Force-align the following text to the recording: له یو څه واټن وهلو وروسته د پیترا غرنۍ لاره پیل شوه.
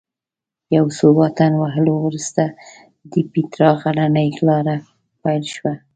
له 0.67 0.71
یو 0.77 0.85
څه 0.97 1.05
واټن 1.17 1.53
وهلو 1.57 1.93
وروسته 2.05 2.43
د 3.11 3.13
پیترا 3.33 3.69
غرنۍ 3.81 4.29
لاره 4.47 4.75
پیل 5.23 5.43
شوه. 5.55 5.73